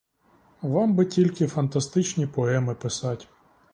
Вам 0.61 0.95
би 0.95 1.05
тільки 1.05 1.47
фантастичні 1.47 2.27
поеми 2.27 2.75
писать. 2.75 3.27